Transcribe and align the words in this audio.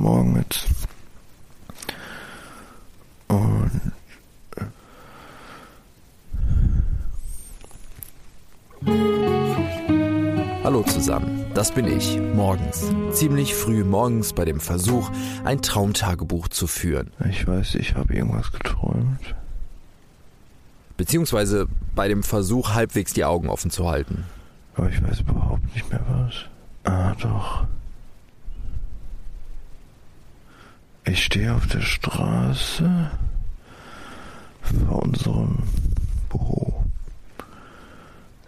Morgen 0.00 0.32
mit. 0.32 0.64
Und 3.28 3.70
Hallo 10.64 10.82
zusammen, 10.84 11.44
das 11.52 11.72
bin 11.72 11.86
ich, 11.86 12.18
morgens. 12.34 12.90
Ziemlich 13.12 13.54
früh 13.54 13.84
morgens 13.84 14.32
bei 14.32 14.46
dem 14.46 14.58
Versuch, 14.60 15.10
ein 15.44 15.60
Traumtagebuch 15.60 16.48
zu 16.48 16.66
führen. 16.66 17.10
ich 17.28 17.46
weiß, 17.46 17.74
ich 17.74 17.94
habe 17.94 18.14
irgendwas 18.14 18.52
geträumt. 18.52 19.34
Beziehungsweise 20.96 21.66
bei 21.94 22.08
dem 22.08 22.22
Versuch, 22.22 22.72
halbwegs 22.72 23.12
die 23.12 23.26
Augen 23.26 23.50
offen 23.50 23.70
zu 23.70 23.86
halten. 23.86 24.24
Aber 24.76 24.88
ich 24.88 25.02
weiß 25.02 25.20
überhaupt 25.20 25.74
nicht 25.74 25.90
mehr 25.90 26.00
was. 26.08 26.46
Ah, 26.90 27.14
doch. 27.20 27.66
Ich 31.04 31.24
stehe 31.24 31.54
auf 31.54 31.66
der 31.66 31.80
Straße 31.80 33.10
vor 34.62 35.02
unserem 35.02 35.58
Büro 36.28 36.84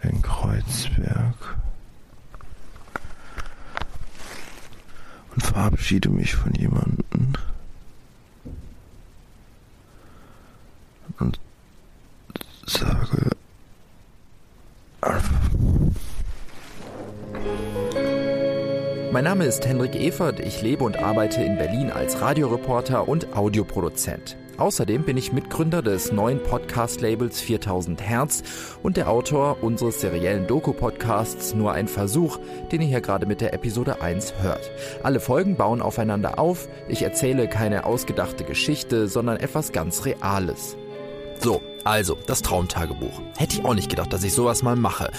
in 0.03 0.21
Kreuzberg 0.21 1.57
und 5.33 5.43
verabschiede 5.43 6.09
mich 6.09 6.35
von 6.35 6.53
jemandem 6.53 7.02
Mein 19.23 19.37
Name 19.37 19.45
ist 19.45 19.65
Hendrik 19.65 19.95
Evert, 19.95 20.41
ich 20.41 20.61
lebe 20.61 20.83
und 20.83 20.97
arbeite 20.97 21.41
in 21.41 21.57
Berlin 21.57 21.89
als 21.89 22.19
Radioreporter 22.19 23.07
und 23.07 23.37
Audioproduzent. 23.37 24.35
Außerdem 24.57 25.03
bin 25.03 25.15
ich 25.15 25.31
Mitgründer 25.31 25.81
des 25.81 26.11
neuen 26.11 26.43
Podcast-Labels 26.43 27.39
4000 27.39 28.01
Hertz 28.01 28.43
und 28.83 28.97
der 28.97 29.07
Autor 29.09 29.63
unseres 29.63 30.01
seriellen 30.01 30.45
Doku-Podcasts 30.45 31.55
Nur 31.55 31.71
ein 31.71 31.87
Versuch, 31.87 32.37
den 32.73 32.81
ihr 32.81 32.87
hier 32.87 32.99
gerade 32.99 33.25
mit 33.25 33.39
der 33.39 33.53
Episode 33.53 34.01
1 34.01 34.33
hört. 34.41 34.69
Alle 35.03 35.21
Folgen 35.21 35.55
bauen 35.55 35.81
aufeinander 35.81 36.37
auf, 36.37 36.67
ich 36.89 37.01
erzähle 37.01 37.47
keine 37.47 37.85
ausgedachte 37.85 38.43
Geschichte, 38.43 39.07
sondern 39.07 39.37
etwas 39.37 39.71
ganz 39.71 40.03
Reales. 40.03 40.75
So, 41.83 41.89
also, 41.89 42.17
das 42.27 42.41
Traumtagebuch. 42.41 43.21
Hätte 43.37 43.57
ich 43.57 43.65
auch 43.65 43.73
nicht 43.73 43.89
gedacht, 43.89 44.13
dass 44.13 44.23
ich 44.23 44.33
sowas 44.33 44.63
mal 44.63 44.75
mache. 44.75 45.11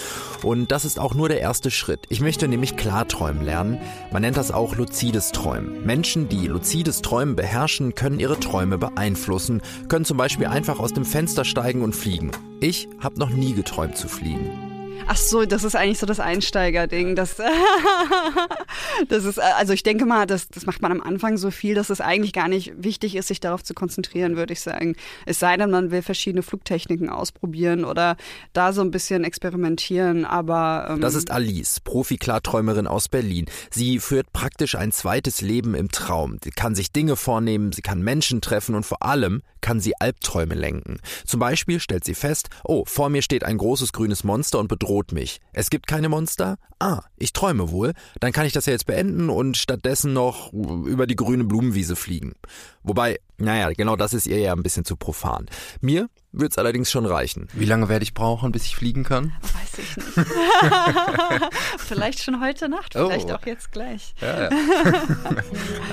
Und 0.43 0.73
das 0.73 0.85
ist 0.85 0.99
auch 0.99 1.15
nur 1.15 1.29
der 1.29 1.41
erste 1.41 1.71
Schritt. 1.71 2.07
Ich 2.09 2.21
möchte 2.21 2.49
nämlich 2.49 2.77
Klarträumen 2.77 3.45
lernen. 3.45 3.81
Man 4.13 4.23
nennt 4.23 4.37
das 4.37 4.51
auch 4.51 4.77
luzides 4.77 5.33
Träumen. 5.33 5.85
Menschen, 5.85 6.29
die 6.29 6.47
luzides 6.47 7.03
Träumen 7.03 7.37
beherrschen, 7.37 7.95
können 7.95 8.19
ihre 8.19 8.41
Träume 8.41 8.79
beeinflussen, 8.79 9.63
können 9.89 10.05
zum 10.05 10.17
Beispiel 10.17 10.47
einfach 10.47 10.79
aus 10.79 10.93
dem 10.93 11.05
Fenster 11.05 11.45
steigen 11.45 11.83
und 11.83 11.95
fliegen. 11.95 12.31
Ich 12.61 12.89
habe 12.99 13.19
noch 13.19 13.31
nie 13.31 13.55
geträumt 13.55 13.97
zu 13.97 14.09
fliegen. 14.09 14.74
Ach 15.07 15.17
so, 15.17 15.45
das 15.45 15.65
ist 15.65 15.77
eigentlich 15.77 15.99
so 15.99 16.07
das 16.07 16.21
Einsteigerding. 16.21 17.15
Das, 17.15 17.37
das 19.09 19.25
ist, 19.25 19.39
also 19.39 19.73
ich 19.73 19.83
denke 19.83 20.07
mal, 20.07 20.27
das, 20.27 20.49
das 20.49 20.67
macht 20.67 20.81
man 20.81 20.93
am 20.93 21.01
Anfang 21.03 21.37
so 21.37 21.51
viel, 21.51 21.75
dass 21.75 21.91
es 21.91 22.01
eigentlich 22.01 22.33
gar 22.33 22.49
nicht 22.49 22.73
wichtig 22.77 23.15
ist, 23.17 23.29
sich 23.29 23.41
darauf 23.41 23.63
zu 23.63 23.75
konzentrieren, 23.75 24.37
würde 24.37 24.53
ich 24.53 24.61
sagen. 24.61 24.97
Es 25.27 25.39
sei 25.39 25.57
denn, 25.57 25.71
man 25.71 25.91
will 25.91 26.03
verschiedene 26.03 26.43
Flugtechniken 26.43 27.11
ausprobieren 27.11 27.85
oder 27.85 28.17
da 28.53 28.73
so 28.73 28.81
ein 28.81 28.91
bisschen 28.91 29.25
experimentieren, 29.25 30.25
aber. 30.25 30.87
Ähm 30.91 31.01
das 31.01 31.15
ist 31.15 31.31
Alice, 31.31 31.81
Profi-Klarträumerin 31.81 32.87
aus 32.87 33.09
Berlin. 33.09 33.47
Sie 33.71 33.99
führt 33.99 34.33
praktisch 34.33 34.75
ein 34.75 34.93
zweites 34.93 35.43
Leben 35.43 35.75
im 35.75 35.91
Traum. 35.91 36.39
Sie 36.43 36.51
kann 36.51 36.75
sich 36.75 36.93
Dinge 36.93 37.17
vornehmen, 37.17 37.73
sie 37.73 37.83
kann 37.83 38.03
Menschen 38.03 38.41
treffen 38.41 38.75
und 38.75 38.85
vor 38.85 39.03
allem 39.03 39.43
kann 39.61 39.81
sie 39.81 39.95
Albträume 39.99 40.55
lenken. 40.55 40.99
Zum 41.27 41.41
Beispiel 41.41 41.81
stellt 41.81 42.05
sie 42.05 42.15
fest, 42.15 42.49
oh, 42.65 42.85
vor 42.87 43.09
mir 43.09 43.23
steht 43.23 43.45
ein 43.45 43.57
großes 43.57 43.93
grünes 43.93 44.23
Monster 44.23 44.59
und 44.59 44.69
bedroht 44.69 44.84
mich. 45.13 45.41
Es 45.53 45.71
gibt 45.71 45.87
keine 45.87 46.09
Monster? 46.09 46.57
Ah, 46.79 47.03
ich 47.17 47.33
träume 47.33 47.71
wohl. 47.71 47.93
Dann 48.21 48.33
kann 48.33 48.47
ich 48.47 48.53
das 48.53 48.67
ja 48.67 48.73
jetzt 48.73 48.87
beenden 48.87 49.31
und 49.31 49.57
stattdessen 49.57 50.13
noch 50.13 50.53
über 50.53 51.07
die 51.07 51.17
grüne 51.17 51.45
Blumenwiese 51.45 51.97
fliegen. 51.97 52.35
Wobei, 52.83 53.19
naja, 53.39 53.71
genau 53.73 53.97
das 53.97 54.13
ist 54.15 54.27
ihr 54.27 54.39
ja 54.39 54.53
ein 54.53 54.63
bisschen 54.63 54.85
zu 54.85 54.97
profan. 54.97 55.47
Mir 55.81 56.09
wird 56.33 56.53
es 56.53 56.59
allerdings 56.59 56.91
schon 56.91 57.07
reichen. 57.07 57.49
Wie 57.53 57.65
lange 57.65 57.89
werde 57.89 58.03
ich 58.03 58.15
brauchen, 58.15 58.53
bis 58.53 58.65
ich 58.65 58.77
fliegen 58.77 59.05
kann? 59.05 59.33
Weiß 59.41 59.79
ich 59.79 59.97
nicht. 59.97 60.09
vielleicht 61.79 62.23
schon 62.23 62.41
heute 62.41 62.69
Nacht, 62.69 62.93
vielleicht 62.93 63.31
oh. 63.31 63.35
auch 63.35 63.47
jetzt 63.47 63.73
gleich. 63.73 64.15
Ja, 64.21 64.45
ja. 64.45 64.51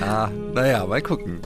ah, 0.02 0.30
naja, 0.52 0.86
mal 0.86 1.02
gucken. 1.02 1.40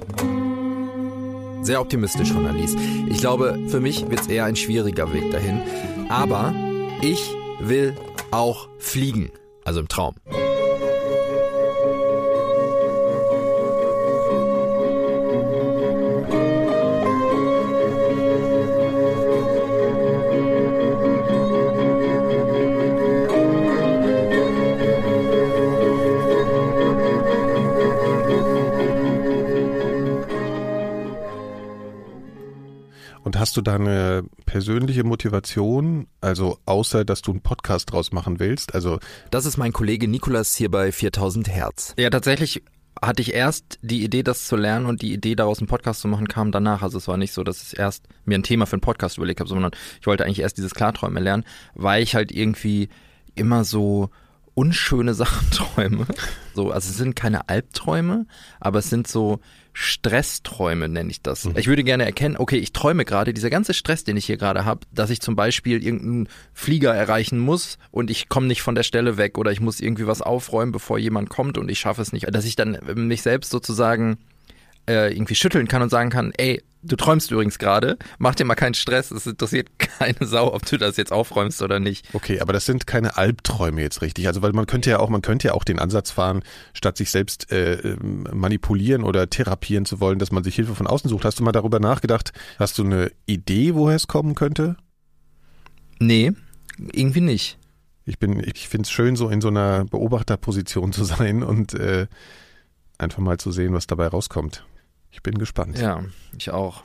Sehr 1.62 1.80
optimistisch 1.80 2.32
von 2.32 2.46
Alice. 2.46 2.76
Ich 3.08 3.18
glaube, 3.18 3.58
für 3.68 3.80
mich 3.80 4.08
wird 4.08 4.20
es 4.20 4.26
eher 4.28 4.44
ein 4.44 4.56
schwieriger 4.56 5.12
Weg 5.12 5.30
dahin. 5.32 5.60
Aber 6.08 6.54
ich 7.02 7.20
will 7.60 7.94
auch 8.30 8.68
fliegen. 8.78 9.30
Also 9.64 9.80
im 9.80 9.88
Traum. 9.88 10.14
Hast 33.38 33.56
du 33.56 33.62
da 33.62 33.74
eine 33.74 34.24
persönliche 34.44 35.04
Motivation, 35.04 36.06
also 36.20 36.58
außer 36.66 37.04
dass 37.04 37.22
du 37.22 37.32
einen 37.32 37.40
Podcast 37.40 37.92
draus 37.92 38.12
machen 38.12 38.40
willst? 38.40 38.74
Also 38.74 38.98
das 39.30 39.46
ist 39.46 39.56
mein 39.56 39.72
Kollege 39.72 40.08
Nikolas 40.08 40.54
hier 40.54 40.70
bei 40.70 40.92
4000 40.92 41.48
Hertz. 41.48 41.94
Ja, 41.98 42.10
tatsächlich 42.10 42.62
hatte 43.02 43.22
ich 43.22 43.34
erst 43.34 43.78
die 43.82 44.02
Idee, 44.02 44.22
das 44.22 44.46
zu 44.46 44.56
lernen 44.56 44.86
und 44.86 45.02
die 45.02 45.12
Idee, 45.12 45.34
daraus 45.34 45.58
einen 45.58 45.68
Podcast 45.68 46.00
zu 46.00 46.08
machen, 46.08 46.28
kam 46.28 46.52
danach. 46.52 46.82
Also 46.82 46.98
es 46.98 47.08
war 47.08 47.16
nicht 47.16 47.32
so, 47.32 47.44
dass 47.44 47.62
ich 47.62 47.78
erst 47.78 48.04
mir 48.24 48.36
ein 48.36 48.42
Thema 48.42 48.66
für 48.66 48.74
einen 48.74 48.80
Podcast 48.80 49.18
überlegt 49.18 49.40
habe, 49.40 49.48
sondern 49.48 49.72
ich 50.00 50.06
wollte 50.06 50.24
eigentlich 50.24 50.40
erst 50.40 50.56
dieses 50.56 50.74
Klarträumen 50.74 51.22
lernen, 51.22 51.44
weil 51.74 52.02
ich 52.02 52.14
halt 52.14 52.32
irgendwie 52.32 52.88
immer 53.34 53.64
so 53.64 54.10
unschöne 54.54 55.14
Sachen 55.14 55.50
träume. 55.50 56.06
So, 56.54 56.70
also 56.70 56.90
es 56.90 56.96
sind 56.96 57.14
keine 57.14 57.48
Albträume, 57.48 58.26
aber 58.60 58.78
es 58.78 58.90
sind 58.90 59.06
so 59.06 59.40
Stressträume, 59.78 60.88
nenne 60.88 61.10
ich 61.10 61.20
das. 61.20 61.44
Mhm. 61.44 61.58
Ich 61.58 61.66
würde 61.66 61.84
gerne 61.84 62.06
erkennen, 62.06 62.38
okay, 62.38 62.56
ich 62.56 62.72
träume 62.72 63.04
gerade, 63.04 63.34
dieser 63.34 63.50
ganze 63.50 63.74
Stress, 63.74 64.04
den 64.04 64.16
ich 64.16 64.24
hier 64.24 64.38
gerade 64.38 64.64
habe, 64.64 64.80
dass 64.90 65.10
ich 65.10 65.20
zum 65.20 65.36
Beispiel 65.36 65.84
irgendeinen 65.84 66.30
Flieger 66.54 66.94
erreichen 66.94 67.38
muss 67.38 67.76
und 67.90 68.10
ich 68.10 68.30
komme 68.30 68.46
nicht 68.46 68.62
von 68.62 68.74
der 68.74 68.84
Stelle 68.84 69.18
weg 69.18 69.36
oder 69.36 69.52
ich 69.52 69.60
muss 69.60 69.80
irgendwie 69.80 70.06
was 70.06 70.22
aufräumen, 70.22 70.72
bevor 70.72 70.98
jemand 70.98 71.28
kommt 71.28 71.58
und 71.58 71.70
ich 71.70 71.78
schaffe 71.78 72.00
es 72.00 72.14
nicht. 72.14 72.26
Dass 72.34 72.46
ich 72.46 72.56
dann 72.56 72.78
mich 72.94 73.20
selbst 73.20 73.50
sozusagen 73.50 74.16
äh, 74.88 75.12
irgendwie 75.12 75.34
schütteln 75.34 75.68
kann 75.68 75.82
und 75.82 75.90
sagen 75.90 76.08
kann, 76.08 76.32
ey, 76.38 76.62
du 76.86 76.96
träumst 76.96 77.30
übrigens 77.30 77.58
gerade, 77.58 77.98
mach 78.18 78.34
dir 78.34 78.44
mal 78.44 78.54
keinen 78.54 78.74
Stress, 78.74 79.10
es 79.10 79.26
interessiert 79.26 79.68
keine 79.78 80.26
Sau, 80.26 80.52
ob 80.52 80.64
du 80.66 80.76
das 80.76 80.96
jetzt 80.96 81.12
aufräumst 81.12 81.62
oder 81.62 81.80
nicht. 81.80 82.08
Okay, 82.14 82.40
aber 82.40 82.52
das 82.52 82.66
sind 82.66 82.86
keine 82.86 83.16
Albträume 83.16 83.82
jetzt 83.82 84.02
richtig. 84.02 84.26
Also 84.26 84.42
weil 84.42 84.52
man 84.52 84.66
könnte 84.66 84.90
ja 84.90 84.98
auch, 84.98 85.08
man 85.08 85.22
könnte 85.22 85.48
ja 85.48 85.54
auch 85.54 85.64
den 85.64 85.78
Ansatz 85.78 86.10
fahren, 86.10 86.42
statt 86.72 86.96
sich 86.96 87.10
selbst 87.10 87.50
äh, 87.52 87.96
manipulieren 88.32 89.02
oder 89.02 89.28
therapieren 89.28 89.84
zu 89.84 90.00
wollen, 90.00 90.18
dass 90.18 90.32
man 90.32 90.44
sich 90.44 90.54
Hilfe 90.54 90.74
von 90.74 90.86
außen 90.86 91.10
sucht. 91.10 91.24
Hast 91.24 91.38
du 91.38 91.44
mal 91.44 91.52
darüber 91.52 91.80
nachgedacht? 91.80 92.32
Hast 92.58 92.78
du 92.78 92.84
eine 92.84 93.10
Idee, 93.26 93.74
woher 93.74 93.96
es 93.96 94.06
kommen 94.06 94.34
könnte? 94.34 94.76
Nee, 95.98 96.32
irgendwie 96.78 97.20
nicht. 97.20 97.58
Ich 98.04 98.18
bin, 98.18 98.40
ich 98.40 98.68
finde 98.68 98.84
es 98.84 98.90
schön, 98.90 99.16
so 99.16 99.28
in 99.28 99.40
so 99.40 99.48
einer 99.48 99.84
Beobachterposition 99.84 100.92
zu 100.92 101.04
sein 101.04 101.42
und 101.42 101.74
äh, 101.74 102.06
einfach 102.98 103.18
mal 103.18 103.38
zu 103.38 103.52
sehen, 103.52 103.74
was 103.74 103.86
dabei 103.86 104.06
rauskommt. 104.06 104.64
Ich 105.16 105.22
bin 105.22 105.38
gespannt. 105.38 105.78
Ja, 105.78 106.04
ich 106.36 106.50
auch. 106.50 106.82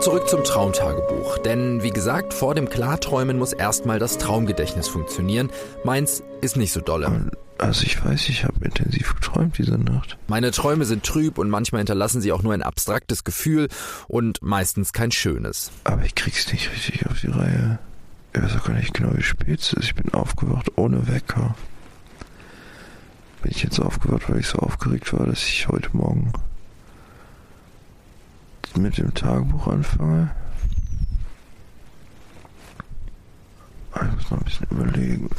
Zurück 0.00 0.28
zum 0.28 0.44
Traumtagebuch. 0.44 1.38
Denn 1.38 1.82
wie 1.82 1.90
gesagt, 1.90 2.34
vor 2.34 2.54
dem 2.54 2.68
Klarträumen 2.68 3.38
muss 3.38 3.54
erstmal 3.54 3.98
das 3.98 4.18
Traumgedächtnis 4.18 4.88
funktionieren. 4.88 5.48
Meins 5.84 6.22
ist 6.42 6.58
nicht 6.58 6.72
so 6.72 6.82
dolle. 6.82 7.30
Also 7.56 7.84
ich 7.84 8.04
weiß, 8.04 8.28
ich 8.28 8.44
habe 8.44 8.62
intensiv 8.62 9.14
geträumt 9.14 9.56
diese 9.56 9.78
Nacht. 9.78 10.18
Meine 10.28 10.50
Träume 10.50 10.84
sind 10.84 11.02
trüb 11.02 11.38
und 11.38 11.48
manchmal 11.48 11.80
hinterlassen 11.80 12.20
sie 12.20 12.30
auch 12.30 12.42
nur 12.42 12.52
ein 12.52 12.62
abstraktes 12.62 13.24
Gefühl 13.24 13.68
und 14.06 14.42
meistens 14.42 14.92
kein 14.92 15.12
schönes. 15.12 15.70
Aber 15.84 16.04
ich 16.04 16.14
krieg's 16.14 16.52
nicht 16.52 16.70
richtig 16.72 17.06
auf 17.06 17.18
die 17.20 17.28
Reihe. 17.28 17.78
Ich 18.34 18.42
weiß 18.42 18.54
auch 18.58 18.64
gar 18.64 18.74
nicht 18.74 18.92
genau, 18.92 19.16
wie 19.16 19.22
spät 19.22 19.60
es 19.60 19.72
ist. 19.72 19.84
Ich 19.84 19.94
bin 19.94 20.12
aufgewacht 20.12 20.72
ohne 20.76 21.08
Wecker 21.08 21.54
bin 23.46 23.54
ich 23.54 23.62
jetzt 23.62 23.78
aufgewacht, 23.78 24.28
weil 24.28 24.40
ich 24.40 24.48
so 24.48 24.58
aufgeregt 24.58 25.12
war, 25.12 25.24
dass 25.24 25.38
ich 25.38 25.68
heute 25.68 25.96
Morgen 25.96 26.32
mit 28.76 28.98
dem 28.98 29.14
Tagebuch 29.14 29.68
anfange. 29.68 30.34
Ich 33.94 34.02
muss 34.16 34.30
noch 34.32 34.38
ein 34.38 34.44
bisschen 34.44 34.66
überlegen. 34.68 35.30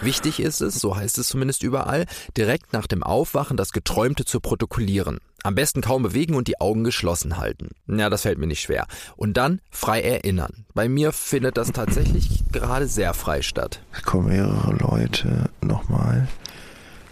Wichtig 0.00 0.40
ist 0.40 0.60
es, 0.60 0.74
so 0.74 0.96
heißt 0.96 1.18
es 1.18 1.28
zumindest 1.28 1.62
überall, 1.62 2.06
direkt 2.36 2.72
nach 2.72 2.88
dem 2.88 3.04
Aufwachen 3.04 3.56
das 3.56 3.70
Geträumte 3.70 4.24
zu 4.24 4.40
protokollieren. 4.40 5.20
Am 5.44 5.54
besten 5.54 5.82
kaum 5.82 6.02
bewegen 6.02 6.34
und 6.34 6.48
die 6.48 6.60
Augen 6.60 6.82
geschlossen 6.82 7.36
halten. 7.36 7.68
Ja, 7.86 8.10
das 8.10 8.22
fällt 8.22 8.38
mir 8.38 8.48
nicht 8.48 8.62
schwer. 8.62 8.88
Und 9.16 9.36
dann 9.36 9.60
frei 9.70 10.02
erinnern. 10.02 10.66
Bei 10.74 10.88
mir 10.88 11.12
findet 11.12 11.56
das 11.56 11.70
tatsächlich 11.70 12.42
gerade 12.50 12.88
sehr 12.88 13.14
frei 13.14 13.42
statt. 13.42 13.84
Es 13.92 14.02
kommen 14.02 14.30
mehrere 14.30 14.72
Leute 14.72 15.48
nochmal, 15.60 16.26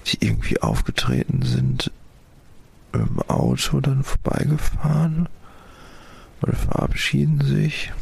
die 0.07 0.25
irgendwie 0.25 0.61
aufgetreten 0.61 1.43
sind, 1.43 1.91
im 2.93 3.21
Auto 3.29 3.81
dann 3.81 4.03
vorbeigefahren 4.03 5.29
oder 6.43 6.55
verabschieden 6.55 7.41
sich. 7.45 7.93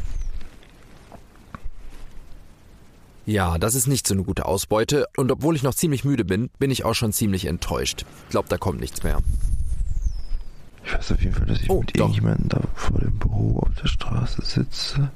Ja, 3.25 3.59
das 3.59 3.75
ist 3.75 3.85
nicht 3.87 4.07
so 4.07 4.15
eine 4.15 4.23
gute 4.23 4.45
Ausbeute 4.45 5.05
und 5.15 5.31
obwohl 5.31 5.55
ich 5.55 5.61
noch 5.61 5.75
ziemlich 5.75 6.03
müde 6.03 6.25
bin, 6.25 6.49
bin 6.57 6.71
ich 6.71 6.83
auch 6.83 6.95
schon 6.95 7.13
ziemlich 7.13 7.45
enttäuscht. 7.45 8.05
Ich 8.25 8.29
glaube, 8.31 8.49
da 8.49 8.57
kommt 8.57 8.79
nichts 8.79 9.03
mehr. 9.03 9.19
Ich 10.83 10.93
weiß 10.93 11.11
auf 11.11 11.21
jeden 11.21 11.35
Fall, 11.35 11.45
dass 11.45 11.61
ich 11.61 11.69
Oh, 11.69 11.81
mit 11.81 11.91
doch. 11.91 12.05
irgendjemandem 12.07 12.49
da 12.49 12.61
vor 12.73 12.99
dem 12.99 13.19
Büro 13.19 13.59
auf 13.59 13.75
der 13.79 13.87
Straße 13.87 14.43
sitze. 14.43 15.11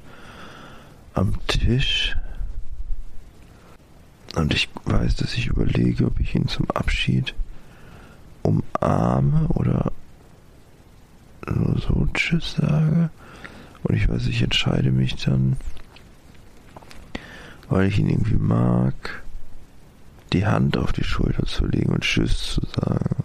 Am 1.14 1.34
Tisch. 1.48 2.16
Und 4.34 4.52
ich 4.52 4.68
weiß, 4.84 5.16
dass 5.16 5.34
ich 5.34 5.46
überlege, 5.46 6.06
ob 6.06 6.18
ich 6.18 6.34
ihn 6.34 6.48
zum 6.48 6.68
Abschied 6.70 7.34
umarme 8.42 9.48
oder 9.48 9.92
nur 11.46 11.78
so 11.78 12.08
Tschüss 12.12 12.54
sage. 12.54 13.10
Und 13.84 13.94
ich 13.94 14.08
weiß, 14.08 14.26
ich 14.26 14.42
entscheide 14.42 14.90
mich 14.90 15.16
dann, 15.16 15.56
weil 17.68 17.86
ich 17.88 17.98
ihn 17.98 18.08
irgendwie 18.08 18.36
mag, 18.36 19.22
die 20.32 20.46
Hand 20.46 20.76
auf 20.76 20.92
die 20.92 21.04
Schulter 21.04 21.46
zu 21.46 21.66
legen 21.66 21.92
und 21.92 22.02
Tschüss 22.02 22.54
zu 22.54 22.62
sagen. 22.74 23.24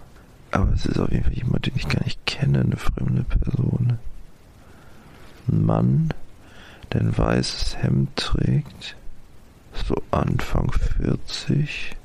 Aber 0.51 0.71
es 0.73 0.85
ist 0.85 0.99
auf 0.99 1.11
jeden 1.11 1.23
Fall 1.23 1.33
jemand, 1.33 1.65
den 1.65 1.75
ich 1.75 1.87
gar 1.87 2.03
nicht 2.03 2.25
kenne, 2.25 2.61
eine 2.61 2.77
fremde 2.77 3.23
Person. 3.23 3.97
Ein 5.47 5.65
Mann, 5.65 6.13
der 6.91 7.01
ein 7.01 7.17
weißes 7.17 7.77
Hemd 7.81 8.15
trägt, 8.15 8.95
so 9.73 9.95
Anfang 10.11 10.71
40, 10.71 11.95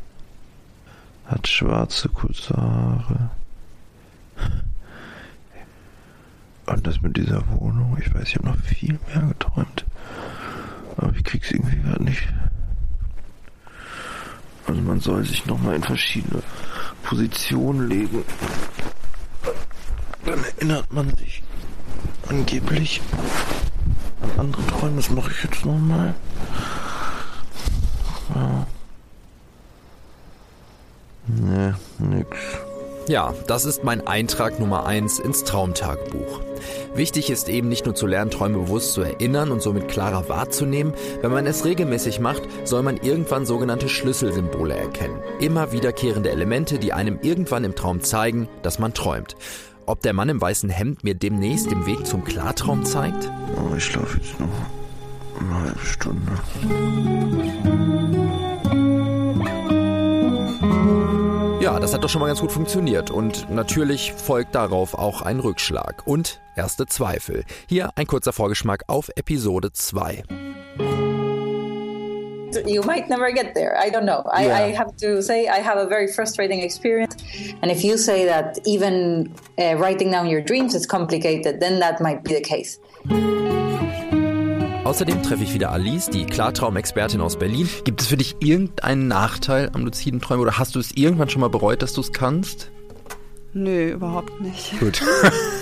hat 1.27 1.49
schwarze 1.49 2.09
kurze 2.09 2.57
Haare. 2.57 3.31
Und 6.67 6.87
das 6.87 7.01
mit 7.03 7.17
dieser 7.17 7.47
Wohnung, 7.51 7.97
ich 8.01 8.15
weiß, 8.15 8.29
ich 8.29 8.37
habe 8.37 8.49
noch 8.49 8.59
viel 8.59 8.99
mehr 9.09 9.23
geträumt. 9.23 9.85
Aber 10.97 11.15
ich 11.15 11.25
krieg's 11.25 11.51
irgendwie 11.51 11.77
gerade 11.77 12.05
nicht. 12.05 12.23
Also 14.67 14.81
man 14.81 15.01
soll 15.01 15.25
sich 15.25 15.45
nochmal 15.47 15.77
in 15.77 15.83
verschiedene 15.83 16.43
Positionen 17.03 17.89
legen. 17.89 18.25
Dann 20.25 20.43
erinnert 20.43 20.91
man 20.93 21.15
sich 21.17 21.43
angeblich 22.29 23.03
an 24.23 24.41
andere 24.41 24.67
Träume. 24.67 24.97
Das 24.97 25.11
mache 25.11 25.31
ich 25.31 25.45
jetzt 25.45 25.67
nochmal. 25.67 26.15
Ja. 28.35 28.67
Nee, 31.27 31.75
nix. 31.99 32.39
Ja, 33.07 33.35
das 33.47 33.67
ist 33.67 33.85
mein 33.85 34.07
Eintrag 34.07 34.59
Nummer 34.59 34.87
eins 34.87 35.19
ins 35.19 35.45
Traumtagebuch. 35.45 36.41
Wichtig 36.95 37.29
ist 37.29 37.51
eben 37.51 37.69
nicht 37.69 37.85
nur 37.85 37.95
zu 37.95 38.07
lernen, 38.07 38.31
Träume 38.31 38.59
bewusst 38.59 38.95
zu 38.95 39.03
erinnern 39.03 39.53
und 39.53 39.61
somit 39.61 39.89
klarer 39.89 40.31
wahrzunehmen. 40.31 40.95
Wenn 41.21 41.31
man 41.31 41.47
es 41.47 41.67
regelmäßig 41.67 42.21
macht, 42.21 42.43
soll 42.65 42.83
man 42.83 42.97
irgendwann 42.97 43.45
sogenannte 43.45 43.91
Schlüsselsymbole 43.91 44.75
erkennen. 44.75 45.19
Immer 45.39 45.73
wiederkehrende 45.73 46.31
Elemente, 46.31 46.79
die 46.79 46.95
einem 46.95 47.19
irgendwann 47.21 47.65
im 47.65 47.75
Traum 47.75 48.01
zeigen, 48.01 48.49
dass 48.63 48.79
man 48.79 48.95
träumt. 48.95 49.37
Ob 49.85 50.01
der 50.01 50.15
Mann 50.15 50.31
im 50.31 50.41
weißen 50.41 50.71
Hemd 50.71 51.05
mir 51.05 51.15
demnächst 51.15 51.71
den 51.71 51.85
Weg 51.85 52.07
zum 52.07 52.25
Klartraum 52.25 52.87
zeigt? 52.87 53.31
Oh, 53.57 53.75
ich 53.77 53.85
schlafe 53.85 54.17
jetzt 54.17 54.41
noch 54.41 54.49
eine 55.41 55.63
halbe 55.63 55.85
Stunde. 55.85 56.33
Ja, 61.65 61.81
das 61.81 61.95
hat 61.95 62.05
doch 62.05 62.11
schon 62.11 62.21
mal 62.21 62.27
ganz 62.27 62.43
gut 62.43 62.53
funktioniert. 62.53 63.11
Und 63.11 63.51
natürlich 63.51 64.13
folgt 64.13 64.55
darauf 64.55 64.93
auch 64.93 65.23
ein 65.23 65.41
Rückschlag 65.41 66.03
und 66.05 66.43
erste 66.57 66.85
Zweifel. 66.85 67.45
Hier 67.67 67.89
ein 67.97 68.07
kurzer 68.07 68.35
Vorgeschmack 68.35 68.85
auf 68.87 69.09
Episode 69.17 69.73
2. 69.73 70.25
you 72.67 72.83
might 72.83 73.09
never 73.09 73.33
get 73.33 73.55
there. 73.55 73.75
I 73.79 73.89
don't 73.91 74.05
know. 74.05 74.23
I, 74.31 74.67
I 74.67 74.73
have 74.73 74.95
to 74.99 75.23
say 75.23 75.49
I 75.49 75.61
have 75.61 75.79
a 75.79 75.87
very 75.87 76.07
frustrating 76.07 76.61
experience. 76.61 77.17
And 77.63 77.71
if 77.71 77.83
you 77.83 77.97
say 77.97 78.27
that 78.27 78.59
even 78.67 79.33
uh, 79.59 79.77
writing 79.77 80.11
down 80.11 80.29
your 80.29 80.43
dreams 80.43 80.75
is 80.75 80.87
complicated, 80.87 81.61
then 81.61 81.81
that 81.81 81.99
might 81.99 82.23
be 82.23 82.35
the 82.35 82.43
case. 82.43 82.79
Außerdem 84.85 85.23
treffe 85.23 85.43
ich 85.45 85.55
wieder 85.55 85.73
Alice, 85.73 86.11
die 86.11 86.27
Klartraumexpertin 86.27 87.23
aus 87.23 87.39
Berlin. 87.39 87.69
Gibt 87.85 88.03
es 88.03 88.07
für 88.07 88.19
dich 88.19 88.37
irgendeinen 88.41 89.09
Nachteil 89.09 89.71
am 89.73 89.85
luziden 89.85 90.21
Träumen 90.21 90.43
oder 90.43 90.59
hast 90.59 90.75
du 90.75 90.79
es 90.79 90.93
irgendwann 90.93 91.31
schon 91.31 91.41
mal 91.41 91.49
bereut, 91.49 91.81
dass 91.81 91.95
du 91.95 92.03
es 92.03 92.13
kannst? 92.13 92.71
Nö, 93.55 93.93
überhaupt 93.93 94.41
nicht. 94.43 94.79
Gut. 94.81 95.01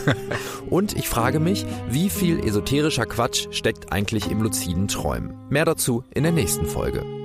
Und 0.71 0.97
ich 0.97 1.09
frage 1.09 1.39
mich, 1.39 1.67
wie 1.89 2.11
viel 2.11 2.41
esoterischer 2.41 3.07
Quatsch 3.07 3.47
steckt 3.53 3.93
eigentlich 3.93 4.29
im 4.29 4.43
luziden 4.43 4.89
Träumen? 4.89 5.35
Mehr 5.51 5.67
dazu 5.67 6.03
in 6.13 6.25
der 6.25 6.33
nächsten 6.33 6.67
Folge. 6.67 7.22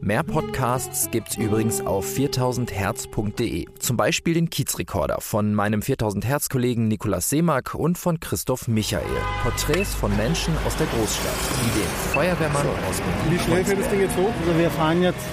Mehr 0.00 0.22
Podcasts 0.22 1.10
gibt's 1.10 1.36
übrigens 1.36 1.80
auf 1.80 2.06
4000herz.de. 2.06 3.66
Zum 3.80 3.96
Beispiel 3.96 4.34
den 4.34 4.48
Kiezrekorder 4.48 5.20
von 5.20 5.54
meinem 5.54 5.82
4000 5.82 6.24
Hertz 6.24 6.48
Kollegen 6.48 6.86
Nikolaus 6.86 7.28
Seemack 7.28 7.74
und 7.74 7.98
von 7.98 8.20
Christoph 8.20 8.68
Michael. 8.68 9.02
Porträts 9.42 9.94
von 9.94 10.16
Menschen 10.16 10.54
aus 10.64 10.76
der 10.76 10.86
Großstadt, 10.86 11.34
wie 11.62 11.80
den 11.80 11.88
Feuerwehrmann 12.12 12.66
aus 12.88 13.00
Berlin. 13.00 13.32
Wie 13.32 13.38
schnell 13.44 13.64
fährt 13.64 13.80
das 13.80 13.88
Ding 13.90 14.00
jetzt 14.00 14.16
hoch? 14.16 14.32
Also 14.46 14.58
wir 14.58 14.70
fahren 14.70 15.02
jetzt 15.02 15.26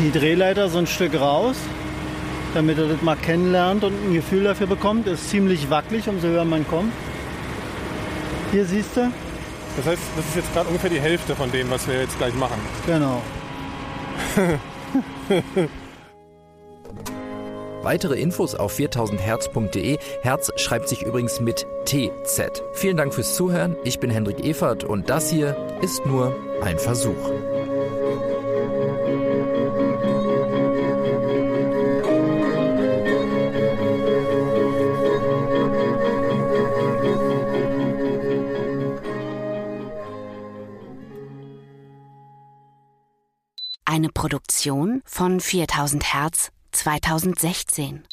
die 0.00 0.10
Drehleiter 0.10 0.68
so 0.68 0.78
ein 0.78 0.88
Stück 0.88 1.14
raus, 1.14 1.56
damit 2.54 2.76
er 2.78 2.88
das 2.88 3.02
mal 3.02 3.16
kennenlernt 3.16 3.84
und 3.84 3.94
ein 4.04 4.14
Gefühl 4.14 4.44
dafür 4.44 4.66
bekommt. 4.66 5.06
Ist 5.06 5.30
ziemlich 5.30 5.70
wackelig, 5.70 6.08
umso 6.08 6.26
höher 6.26 6.44
man 6.44 6.66
kommt. 6.66 6.92
Hier 8.50 8.64
siehst 8.64 8.96
du, 8.96 9.12
Das 9.76 9.86
heißt, 9.86 10.02
das 10.16 10.26
ist 10.26 10.36
jetzt 10.36 10.52
gerade 10.52 10.68
ungefähr 10.68 10.90
die 10.90 11.00
Hälfte 11.00 11.34
von 11.34 11.50
dem, 11.50 11.70
was 11.70 11.88
wir 11.88 12.00
jetzt 12.00 12.16
gleich 12.18 12.34
machen. 12.34 12.60
genau. 12.86 13.20
Weitere 17.82 18.18
Infos 18.18 18.54
auf 18.54 18.78
4000herz.de. 18.78 19.98
Herz 20.22 20.50
schreibt 20.56 20.88
sich 20.88 21.02
übrigens 21.02 21.40
mit 21.40 21.66
TZ. 21.84 22.62
Vielen 22.72 22.96
Dank 22.96 23.12
fürs 23.12 23.34
Zuhören. 23.34 23.76
Ich 23.84 24.00
bin 24.00 24.08
Hendrik 24.08 24.42
Evert 24.42 24.84
und 24.84 25.10
das 25.10 25.28
hier 25.30 25.54
ist 25.82 26.06
nur 26.06 26.34
ein 26.62 26.78
Versuch. 26.78 27.30
Eine 44.64 44.72
Produktion 44.72 45.02
von 45.04 45.40
4000 45.40 46.14
Hertz 46.14 46.50
2016. 46.72 48.04